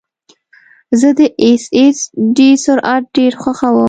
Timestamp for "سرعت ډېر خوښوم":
2.65-3.75